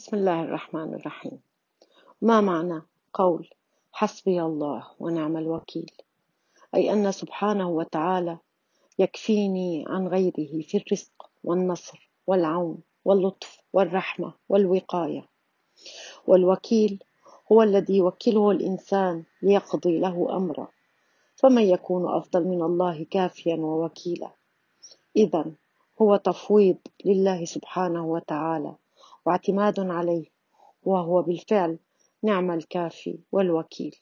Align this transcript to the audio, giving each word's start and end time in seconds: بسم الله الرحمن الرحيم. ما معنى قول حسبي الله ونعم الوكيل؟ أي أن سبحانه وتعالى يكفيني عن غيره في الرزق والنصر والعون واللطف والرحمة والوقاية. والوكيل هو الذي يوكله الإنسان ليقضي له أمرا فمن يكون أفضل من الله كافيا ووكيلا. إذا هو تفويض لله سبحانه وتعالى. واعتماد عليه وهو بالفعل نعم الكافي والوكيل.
بسم 0.00 0.16
الله 0.16 0.42
الرحمن 0.42 0.94
الرحيم. 0.94 1.40
ما 2.22 2.40
معنى 2.40 2.82
قول 3.14 3.50
حسبي 3.92 4.42
الله 4.42 4.86
ونعم 5.00 5.36
الوكيل؟ 5.36 5.90
أي 6.74 6.92
أن 6.92 7.12
سبحانه 7.12 7.68
وتعالى 7.70 8.38
يكفيني 8.98 9.84
عن 9.88 10.08
غيره 10.08 10.62
في 10.62 10.76
الرزق 10.76 11.30
والنصر 11.44 12.10
والعون 12.26 12.78
واللطف 13.04 13.60
والرحمة 13.72 14.32
والوقاية. 14.48 15.24
والوكيل 16.26 17.02
هو 17.52 17.62
الذي 17.62 17.96
يوكله 17.96 18.50
الإنسان 18.50 19.24
ليقضي 19.42 19.98
له 19.98 20.36
أمرا 20.36 20.68
فمن 21.36 21.62
يكون 21.62 22.14
أفضل 22.14 22.44
من 22.44 22.62
الله 22.62 23.06
كافيا 23.10 23.56
ووكيلا. 23.56 24.30
إذا 25.16 25.44
هو 26.02 26.16
تفويض 26.16 26.78
لله 27.04 27.44
سبحانه 27.44 28.06
وتعالى. 28.06 28.74
واعتماد 29.26 29.80
عليه 29.80 30.26
وهو 30.82 31.22
بالفعل 31.22 31.78
نعم 32.22 32.50
الكافي 32.50 33.18
والوكيل. 33.32 33.96